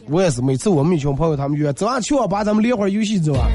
[0.10, 3.48] 我也是，每次我们一群朋友他们约，走啊去网吧，咱们连会儿游戏走啊。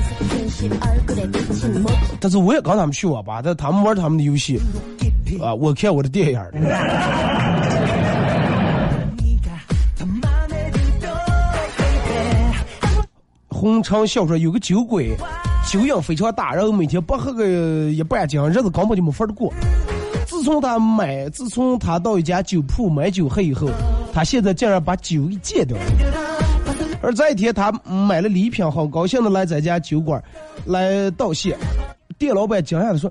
[2.19, 4.59] 但是我也跟他们去网吧，但他们玩他们的游戏，
[5.39, 6.41] 啊，我看我的电影。”
[13.65, 15.17] 红尘小说有个酒鬼，
[15.67, 19.51] 酒瘾非常大，然后每天不喝个一半斤，日子根本就没法过。
[20.27, 23.71] 自从他买，自从他到一家酒铺买酒喝以后，
[24.13, 25.85] 他现在竟然把酒给戒掉了。
[27.01, 30.23] 而这一天，他买了礼品，好高兴的来咱家酒馆
[30.67, 31.57] 来道谢。
[32.19, 33.11] 店老板惊讶的说：“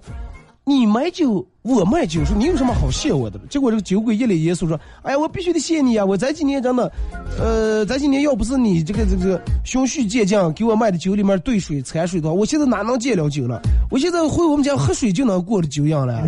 [0.66, 3.38] 你买酒，我卖酒，说你有什么好谢我的？
[3.50, 6.06] 结果这个酒鬼一脸严肃说：“哎呀，我必须得谢你啊！
[6.06, 6.90] 我这几年真的，
[7.38, 13.62] 呃，这几年要不是你这个这个循序渐进给我卖的酒里面兑水掺水的话，我现在哪能戒了酒了？
[13.92, 16.24] 我现在回我们家喝水就能过的酒样了。”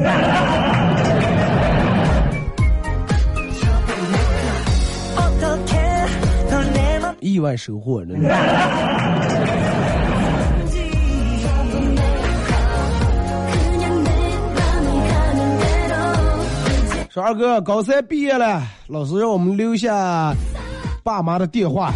[7.22, 8.30] 意外收获，真的。
[17.16, 20.36] 说二哥，高三毕业了，老师让我们留下
[21.02, 21.94] 爸妈的电话，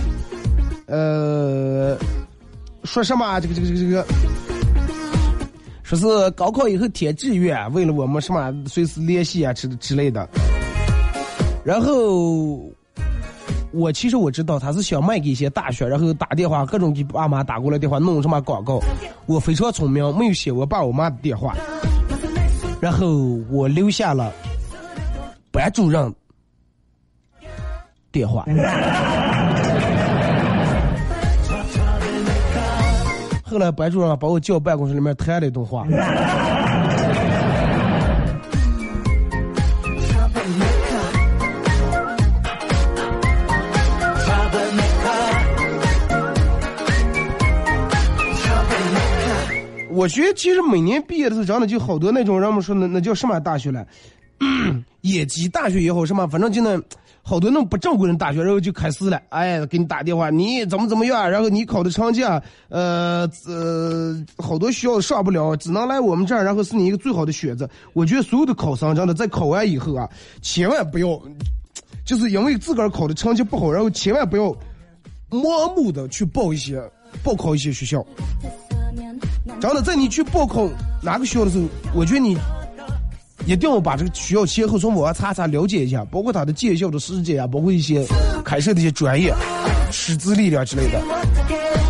[0.88, 1.98] 呃，
[2.86, 3.38] 说什么？
[3.42, 4.06] 这个这个这个这个，
[5.84, 10.26] 说是高考以后填志愿，为了我们什么随时联系啊之之类的。
[11.66, 12.72] 然后
[13.74, 18.80] 我其实我知道他是想卖给一些大学，然后打电话各种给爸妈打过来电话，弄什么广告。
[19.26, 21.54] 我非常聪明，没有写我爸我妈的电话，
[22.80, 23.18] 然后
[23.52, 24.32] 我留下了。
[25.60, 26.16] 班主任
[28.14, 28.46] 电话，
[33.44, 35.86] 后来班主任把我叫办公室里面谈了一顿话。
[49.92, 53.86] 我觉得其实每年毕业的时候，真的就好多那种人们说那那叫什么大学了。
[55.02, 56.82] 野鸡大学也好什么，反正就那
[57.22, 67.70] 好多那种不正规的大学，然后就开始了，哎，给你打电话，你怎么怎么样，然后你考的成绩啊，呃呃，好多学校上不了，只能来我们这儿，然后是你一个最好的选择。
[67.94, 70.10] 我觉得所有的考生真的在考完以后啊，
[70.42, 71.22] 千万不要，
[72.04, 74.46] 就是因为自个儿考的成绩不好，然后千万不要
[75.30, 76.82] 盲目的去报一些
[77.24, 78.04] 报考一些学校。
[79.60, 80.68] 真的，在你去报考
[81.04, 82.36] 哪个学校的时候，我觉得你。
[83.50, 88.06] 一定要把这个学校前后从网上查查了解一下，包括他的建校的时间啊，包括一些
[88.46, 89.34] 开设的一些专业、
[89.92, 91.89] 师资力量之类的。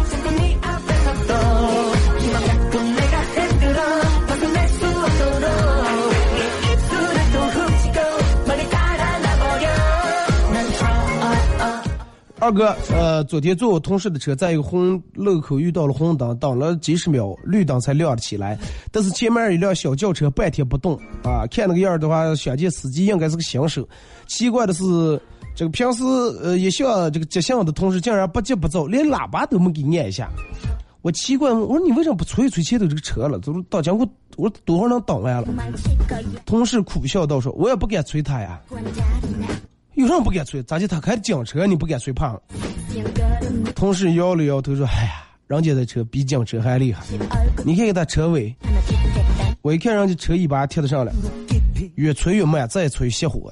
[12.42, 18.58] 二哥，呃，昨天坐我同事的车，在一个红路口遇到了红灯，等了几十秒，绿灯才亮了起来。
[18.92, 23.88] 但是前面一辆小轿车半天不动，啊，看那个样的话，想见司机应该是个新手。
[24.28, 24.84] 奇怪的是，
[25.54, 26.04] 这个平时
[26.42, 30.30] 呃一向这个急性的同事竟然不急不躁，连喇叭都没给按一下。
[31.02, 33.38] 我奇怪，我说你为什么不催一催前头这个车了？
[33.40, 35.48] 走到江过，我说多少能等完了？
[36.46, 38.62] 同事苦笑道说：“我也不敢催他呀。”
[40.00, 40.64] 有什么不敢催？
[40.64, 40.88] 咋就？
[40.88, 42.42] 他开警车，你不敢随旁？
[43.76, 47.04] 同事摇了摇头说：“哎呀，人家的车比警车还厉害。
[47.66, 48.56] 你看看他车尾，
[49.62, 51.12] 我一看人家车尾巴贴得上了，
[51.96, 53.52] 越催越慢，再催熄火。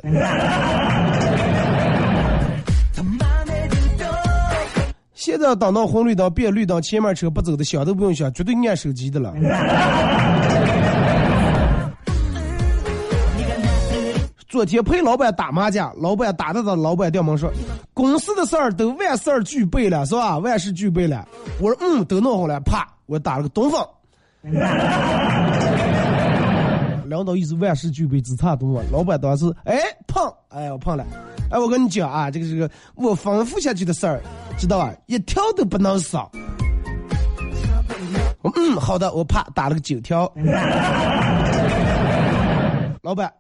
[5.13, 9.33] 现在等到红绿灯变绿灯，前面车不走的想都不用想，绝对按手机的了。”
[14.57, 17.47] 昨天陪老板打麻将，老板打的他老板掉门说
[17.93, 20.39] ：“公司的事儿都万事俱备了，是吧？
[20.39, 21.27] 万事俱备了。”
[21.61, 23.79] 我说：“嗯，都弄好了。”啪，我打了个东风。
[27.05, 28.83] 领导意思万事俱备，只差东风。
[28.91, 29.77] 老板当时哎
[30.07, 31.05] 胖，哎我胖了。
[31.51, 34.19] 哎，我跟你讲啊，这个这个我吩咐下去的事儿，
[34.57, 34.91] 知道吧？
[35.05, 36.31] 一条都不能少。
[38.55, 40.27] 嗯，好的，我啪打了个九条。
[43.03, 43.31] 老板。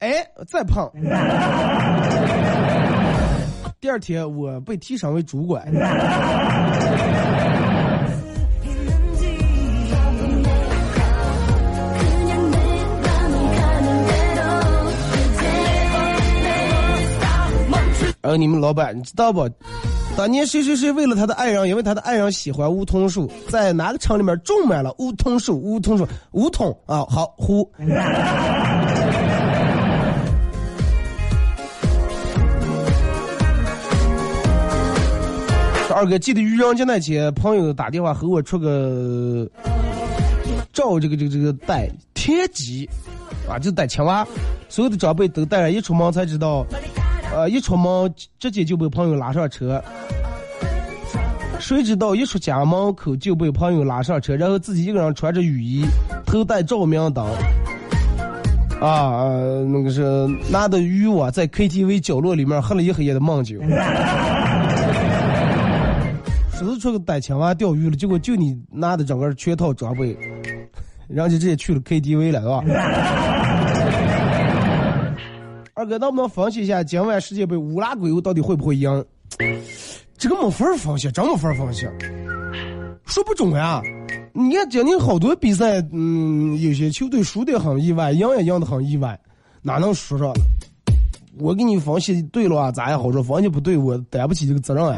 [0.00, 0.88] 哎，再胖。
[3.80, 5.66] 第二天我被提升为主管。
[18.20, 19.48] 然后你们老板，你知道不？
[20.16, 25.60] 当年谁谁谁为了他的爱人，因为他的爱人喜欢梧桐树，在哪个厂里面种满了梧桐树？
[25.60, 27.68] 梧桐树，梧桐啊，好呼。
[35.98, 39.44] 二哥，记得愚人节那天，朋友打电话和我出个
[40.72, 42.88] 照这个这个这个带天机
[43.50, 44.24] 啊，就带青蛙，
[44.68, 46.64] 所有的长辈都带上，一出门才知道，
[47.34, 49.82] 呃，一出门直接就被朋友拉上车，
[51.58, 55.84] 谁知道一出家门口就被朋友拉上车，然后自己一个人穿着雨衣，
[56.26, 57.26] 头戴照明灯，
[58.80, 59.34] 啊，
[59.66, 63.56] 那个是拿着渔网在 KTV 角落里面喝了一黑夜的闷酒。
[66.78, 70.16] 只是出个逮青蛙钓鱼了，结果就你拿的整个全套装备，
[71.08, 72.64] 人家直接去了 KTV 了，是吧？
[75.74, 79.04] 二哥，能不能分析一下今晚世界杯乌拉圭到底会不会赢？
[80.18, 81.86] 这个没法分析，真没法分析，
[83.06, 83.80] 说不准呀。
[84.32, 89.18] 你看今年好多比赛，嗯，有些球队输的很意外，赢也赢的很意外，
[89.62, 90.34] 哪能说上了？
[91.38, 93.22] 我给你分析对了啊，咋也好说？
[93.22, 94.96] 分析不对，我担不起这个责任啊。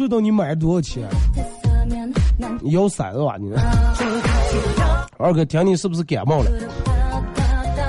[0.00, 1.06] 说到你买多少钱？
[2.62, 3.36] 你要三是吧？
[3.38, 3.52] 你
[5.18, 6.50] 二哥，听你是不是感冒了？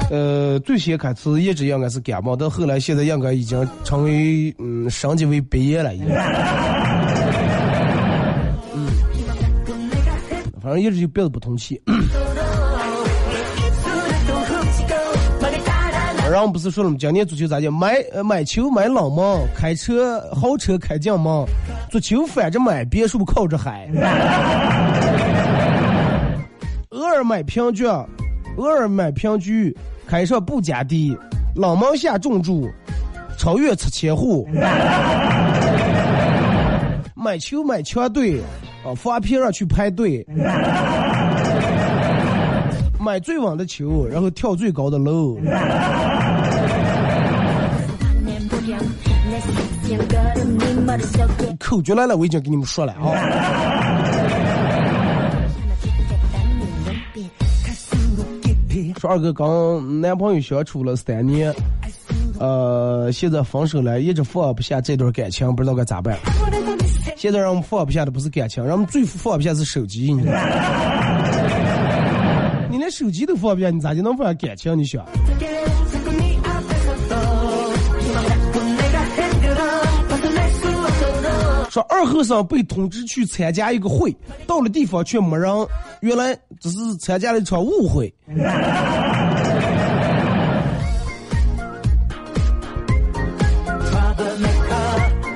[0.10, 6.08] 呃，最先开始一直应该是感冒，到后来现在应该已经成为嗯升级为鼻炎了，已经。
[8.76, 8.88] 嗯，
[10.62, 11.82] 反正一直就憋着不通气。
[16.30, 16.96] 然后不是说了吗？
[17.00, 17.74] 今年足球咋讲？
[17.74, 21.46] 买买球买冷门，开车豪车开进门，
[21.92, 23.86] 足球反着买，别墅靠着海。
[26.88, 29.76] 偶尔买平局，偶尔买平局，
[30.08, 31.14] 开上不加地，
[31.54, 32.66] 冷门下重注，
[33.38, 34.48] 超越拆迁户。
[37.14, 38.40] 买球买强队，
[38.86, 40.26] 啊，发片上去排队。
[42.98, 45.38] 买最稳的球，然后跳最高的楼。
[51.60, 53.02] 口诀来了，我已经给你们说了啊。
[59.00, 61.52] 说二哥刚男朋友相处了三年，
[62.40, 66.16] 呃，现在分手了，一直放不下这段感情，不知道该咋办。
[67.18, 70.34] 现在让我们放不下的不是感情，让我们最放不下是手机，你知道
[72.70, 74.78] 你连手机都放不下，你咋就能放下感情？
[74.78, 75.04] 你想？
[81.72, 84.14] 说二和尚被通知去参加一个会，
[84.46, 85.50] 到了地方却没人，
[86.02, 88.14] 原来只是参加了一场误会。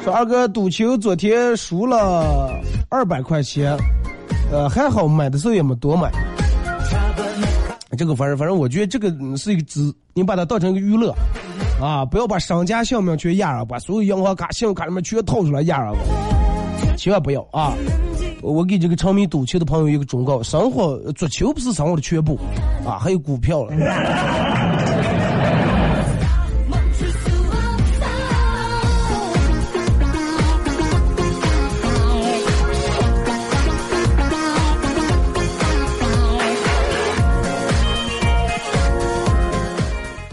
[0.03, 2.51] 说二哥赌球昨天输了
[2.89, 3.77] 二百块钱，
[4.51, 6.11] 呃还好买的时候也没多买。
[7.97, 11.15] 这个反正反正我觉得这个是一个资，你把它当成一个娱乐。
[11.81, 12.05] 啊！
[12.05, 15.95] 不要把商家姓名全压上，把所有银行卡、信用卡里面全掏出来压上，
[16.97, 17.73] 千万不要啊！
[18.41, 22.39] 我给这个沉迷赌球的朋友一个忠告：生活足球不是生活的全部
[22.85, 23.73] 啊，还有股票了。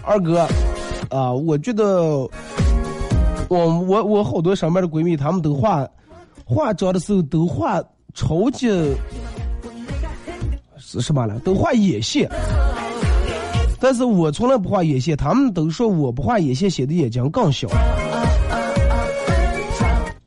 [0.04, 0.46] 二哥。
[1.12, 2.26] 啊，我觉得，
[3.48, 5.86] 我我我好多上班的闺蜜，她们都化
[6.44, 7.82] 化妆的时候都化
[8.14, 8.66] 超级
[10.78, 11.38] 是什么了？
[11.40, 12.26] 都画眼线，
[13.78, 17.68] 但是我从来不画眼线，她们都说我不画眼线显得眼睛更小。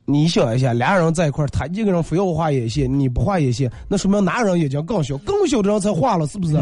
[0.08, 5.18] 你想一下，俩人在一块儿，他一个人非要画眼线，你不画眼线，那说明哪人眼睛更小？
[5.18, 6.54] 更小的人才画了，是不是？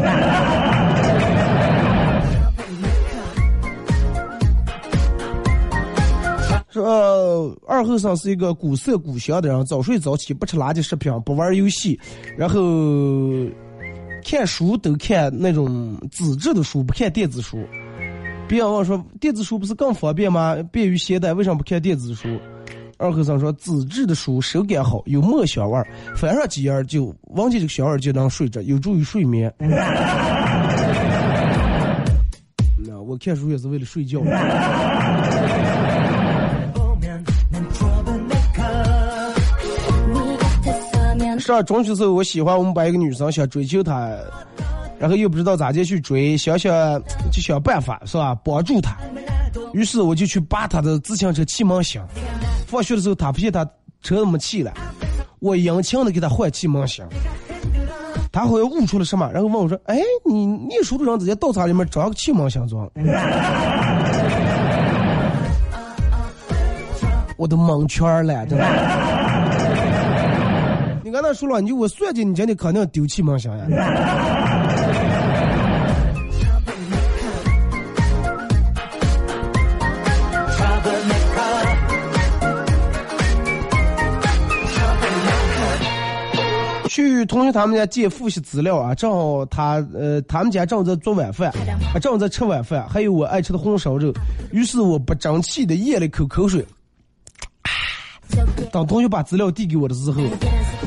[6.75, 11.97] 说二后生是一个古色古香的人，早睡早起，不吃垃圾食品，不玩游戏，
[12.37, 12.59] 然后
[14.25, 17.57] 看书都看那种纸质的书，不看电子书。
[18.45, 20.57] 别人问说电子书不是更方便吗？
[20.69, 22.27] 便于携带，为什么不看电子书？
[22.97, 29.49] 二后生说纸质的书手感好，有墨香味儿，翻上几页就忘记这个香味就能睡着，有助于睡眠。
[32.77, 34.19] 那我看书也是为了睡觉。
[41.45, 44.11] 上中学时候，我喜欢我们班一个女生，想追求她，
[44.97, 46.99] 然后又不知道咋接去追，想想
[47.31, 48.97] 就想办法是吧，帮助她。
[49.73, 52.01] 于是我就去扒她的自行车气门芯。
[52.65, 53.63] 放学的时候，她发现她
[54.01, 54.73] 车没气了，
[55.39, 57.05] 我殷勤的给她换气门芯。
[58.31, 62.89] 她好像悟出了什么，然后问我说：“哎，你念书的人直接到厂里面装个气门芯装？”
[67.37, 68.65] 我都蒙圈了，真的。
[71.15, 73.65] 你刚才说了，你我算计你今天肯定丢弃梦想呀！
[86.89, 91.49] 去同学他们家借复习资料啊，正好他呃他们家正在做晚饭，
[91.93, 94.11] 啊正在吃晚饭，还有我爱吃的红烧肉，
[94.51, 96.65] 于是我不争气的咽了一口口水。
[98.69, 100.21] 当同学把资料递给我的时候。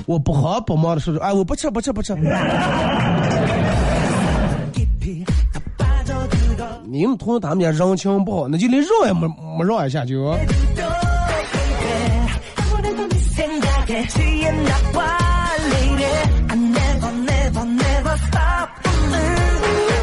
[0.06, 2.14] 我不喝不忙的时候，哎，我不吃不吃不吃。
[6.90, 9.28] 你们同学他们家人情不好，那就连让也没
[9.58, 10.34] 没让一下就。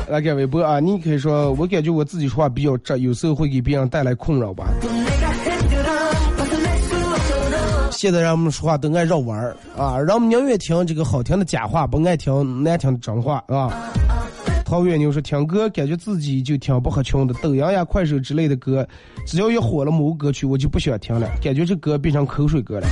[0.08, 4.66] 来改微博啊，你可以说，我感觉我自己说话比较直，有时候会给别人带来困扰吧。
[7.98, 13.72] 现在人们说话都爱绕弯儿啊，人们宁愿听这个好听的假话，不爱听难听的真话啊。
[14.66, 18.86] 陶渊明说：“听歌感觉自己就听不合群的，抖音呀、快手之类的歌，
[19.26, 22.88] 只要一火了某个歌曲，我就不喜欢听了，感觉这歌变成口水歌了。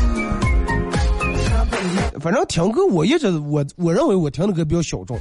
[2.21, 5.17] 反正听歌，我一直我我认为我听的歌比较小众，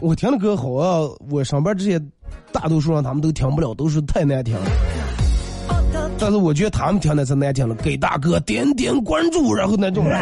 [0.00, 2.00] 我听的歌好啊，我上班这些
[2.52, 4.66] 大多数人他们都听不了，都是太难听了。
[6.18, 10.06] 但是我觉得他们听的是难听的，给大哥点点关注，然后那种。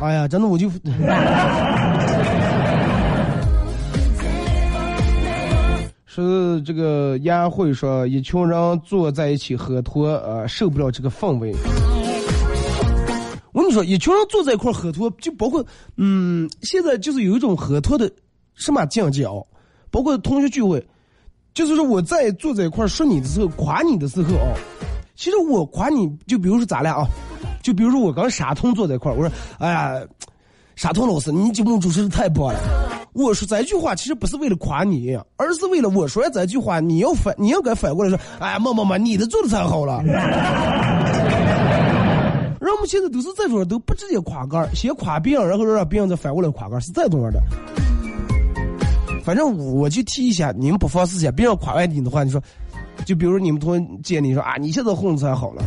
[0.00, 0.70] 哎呀，真的我就。
[6.04, 11.54] ”是这个宴会说，一群人坐在一起喝脱，呃，受不了这个氛围。
[13.52, 15.64] 我跟你说，一群人坐在一块喝脱，就包括，
[15.96, 18.12] 嗯，现在就是有一种喝脱的
[18.54, 19.32] 什么境界啊？
[19.90, 20.86] 包括同学聚会，
[21.54, 24.54] 就是说我在坐在一块说你的时候，夸你的时候啊，
[25.14, 27.06] 其实我夸你就比如说咱俩啊，
[27.62, 30.00] 就比如说我跟傻通坐在一块我说，哎呀，
[30.76, 32.58] 傻通老师，你节目主持的太棒了。
[33.12, 40.02] 我说这句话其实不是为了夸你，而是为了我说这句话，你要反，你要该反过来说，哎，么么么，你的做的太好了。
[42.62, 47.38] 人们现在都是这种，都不直接夸个先夸别人，然后让别人再反过来夸个是这种样的。
[49.22, 52.42] 反正我就提一下，你们不妨试下，别人夸完你的话，你说，
[53.06, 55.62] 就比如你们同学见你说啊，你现在混的才好了，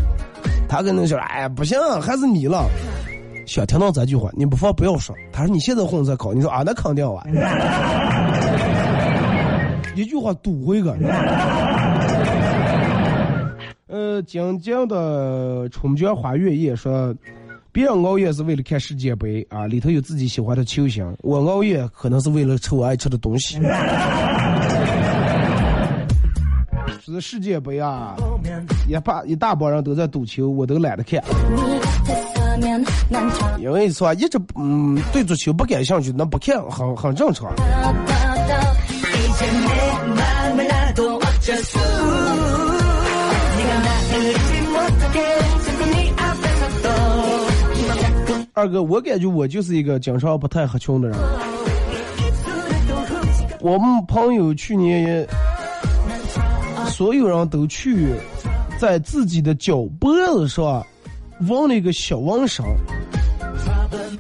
[0.68, 2.68] 他跟那说，哎呀，不行，还是你了。
[3.48, 5.16] 想听到这句话，你不妨不要说。
[5.32, 7.24] 他说你现在混在考，你说啊，那肯定啊，
[9.96, 10.98] 一句话堵回个。
[13.88, 17.16] 呃，静静的春江花月夜说，
[17.76, 21.14] 别人熬夜是为了看世界杯啊，里头有自己喜欢的球星。
[21.20, 23.60] 我熬夜可能是为了吃我爱吃的东西。
[27.04, 28.16] 是世界杯啊，
[28.88, 31.22] 一把一大帮人都在赌球，我都懒得看。
[33.60, 37.54] 因为说一直嗯对足球不感兴趣，那不看很很正常。
[48.58, 51.18] 二哥，我感觉我就是一个经常不太合群的人。
[53.60, 55.28] 我们朋友去年，
[56.88, 58.16] 所有人都去
[58.80, 60.82] 在自己的脚脖子上。
[61.50, 62.64] 纹了一个小纹身，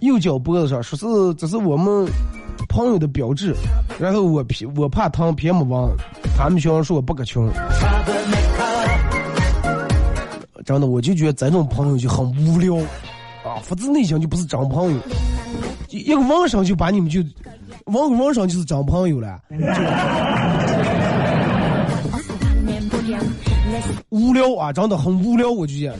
[0.01, 2.05] 右脚脖子上，说是这是我们
[2.67, 3.55] 朋友的标志。
[3.97, 5.89] 然后我偏我怕疼，偏没纹。
[6.37, 7.49] 他们学生说我不可穷。
[10.65, 12.75] 真的，我就觉得这种朋友就很无聊
[13.61, 14.99] 发自内心就不是真朋友。
[15.89, 17.21] 一个网上就把你们就
[17.85, 19.39] 网网上就是真朋友了。
[24.09, 25.93] 无聊啊，真的很无聊，我就讲。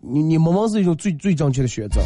[0.00, 2.00] 你你们纹是一种最最正确的选择。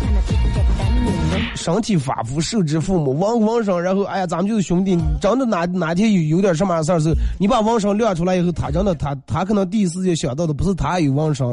[1.55, 4.99] 身体发肤受之父母，纹纹身，然后哎呀，咱们就是兄弟。
[5.21, 11.47] 真的哪哪天有有点什么事儿时候，你把纹身亮出来以后，他真的他他可能第一时间想到的不是他有纹身，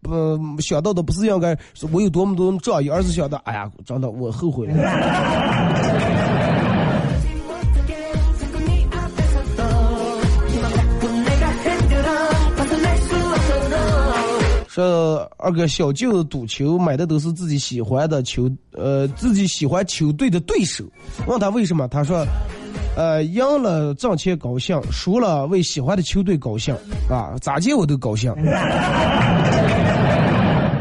[0.00, 1.56] 不想到的不是应该
[1.92, 4.74] 我有多么多么仗义，而是想到哎呀，真的我后悔了。
[14.72, 20.82] 说二哥小舅赌球买的都是自己喜欢的球，呃，自己喜欢球队的对手。
[21.26, 21.86] 问他为什么？
[21.88, 22.24] 他说，
[22.96, 26.74] 呃，赢了挣钱高兴，输了为喜欢的球队高兴
[27.10, 28.34] 啊，咋接我都高兴。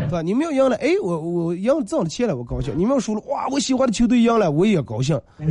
[0.08, 0.22] 是吧？
[0.22, 2.74] 你们要赢了，哎，我我赢了挣了钱了，我高兴。
[2.78, 5.20] 你们要输了，哇，我喜欢的球队赢了，我也高兴。
[5.38, 5.48] 对，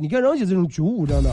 [0.00, 1.30] 你看人家这种觉悟，真的。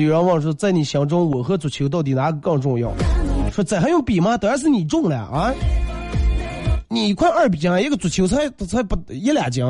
[0.00, 2.92] 有人问说，在你心中，我和足球到底哪个更重要？
[3.52, 4.36] 说这还用比吗？
[4.36, 5.52] 当然是你重了啊！
[6.88, 9.64] 你一块二斤，一个足球才才不一两斤。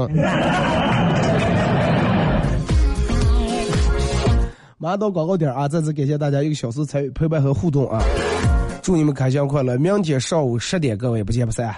[4.78, 5.68] 马上到广告点啊！
[5.68, 8.02] 再次感谢大家一个小时参与陪伴和互动啊！
[8.82, 9.78] 祝你们开箱快乐！
[9.78, 11.74] 明天上午十点，各位不见不散。